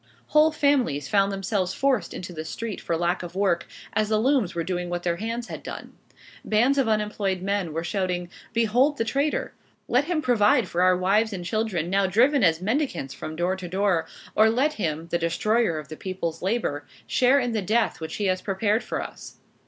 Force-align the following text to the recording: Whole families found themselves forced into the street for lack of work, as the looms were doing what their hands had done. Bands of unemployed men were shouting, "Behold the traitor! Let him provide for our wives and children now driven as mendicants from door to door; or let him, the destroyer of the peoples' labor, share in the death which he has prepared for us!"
Whole 0.29 0.51
families 0.51 1.07
found 1.07 1.31
themselves 1.31 1.75
forced 1.75 2.11
into 2.11 2.33
the 2.33 2.43
street 2.43 2.81
for 2.81 2.97
lack 2.97 3.21
of 3.21 3.35
work, 3.35 3.67
as 3.93 4.09
the 4.09 4.17
looms 4.17 4.55
were 4.55 4.63
doing 4.63 4.89
what 4.89 5.03
their 5.03 5.17
hands 5.17 5.47
had 5.47 5.61
done. 5.61 5.93
Bands 6.43 6.79
of 6.79 6.87
unemployed 6.89 7.43
men 7.43 7.71
were 7.71 7.83
shouting, 7.83 8.27
"Behold 8.51 8.97
the 8.97 9.05
traitor! 9.05 9.53
Let 9.87 10.05
him 10.05 10.23
provide 10.23 10.67
for 10.67 10.81
our 10.81 10.97
wives 10.97 11.33
and 11.33 11.45
children 11.45 11.91
now 11.91 12.07
driven 12.07 12.43
as 12.43 12.63
mendicants 12.63 13.13
from 13.13 13.35
door 13.35 13.55
to 13.55 13.67
door; 13.67 14.07
or 14.33 14.49
let 14.49 14.73
him, 14.73 15.07
the 15.11 15.19
destroyer 15.19 15.77
of 15.77 15.89
the 15.89 15.97
peoples' 15.97 16.41
labor, 16.41 16.87
share 17.05 17.39
in 17.39 17.51
the 17.51 17.61
death 17.61 18.01
which 18.01 18.15
he 18.15 18.25
has 18.25 18.41
prepared 18.41 18.83
for 18.83 19.03
us!" 19.03 19.35